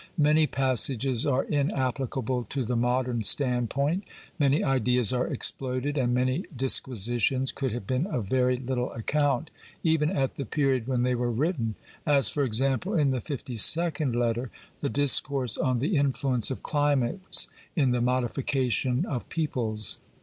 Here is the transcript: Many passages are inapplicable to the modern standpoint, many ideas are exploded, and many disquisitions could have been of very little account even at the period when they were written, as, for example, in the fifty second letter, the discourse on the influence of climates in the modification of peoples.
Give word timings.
Many 0.17 0.47
passages 0.47 1.27
are 1.27 1.43
inapplicable 1.45 2.45
to 2.45 2.65
the 2.65 2.75
modern 2.75 3.21
standpoint, 3.23 4.03
many 4.39 4.63
ideas 4.63 5.13
are 5.13 5.27
exploded, 5.27 5.95
and 5.95 6.11
many 6.11 6.45
disquisitions 6.55 7.51
could 7.51 7.71
have 7.71 7.85
been 7.85 8.07
of 8.07 8.25
very 8.25 8.57
little 8.57 8.91
account 8.93 9.51
even 9.83 10.09
at 10.09 10.37
the 10.37 10.45
period 10.45 10.87
when 10.87 11.03
they 11.03 11.13
were 11.13 11.29
written, 11.29 11.75
as, 12.03 12.29
for 12.29 12.43
example, 12.43 12.95
in 12.95 13.11
the 13.11 13.21
fifty 13.21 13.57
second 13.57 14.15
letter, 14.15 14.49
the 14.79 14.89
discourse 14.89 15.55
on 15.55 15.77
the 15.77 15.95
influence 15.95 16.49
of 16.49 16.63
climates 16.63 17.45
in 17.75 17.91
the 17.91 18.01
modification 18.01 19.05
of 19.05 19.29
peoples. 19.29 19.99